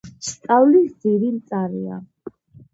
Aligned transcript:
სწავლის 0.27 0.87
ძირი 1.05 1.31
მწარეა 1.37 2.03